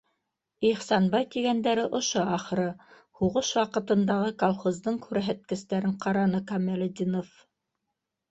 [0.67, 2.63] Ихсанбай тигәндәре ошо ахыры,
[3.19, 7.29] һуғыш ваҡытындағы колхоздың күрһәткестәрен ҡараны Камалетдинов.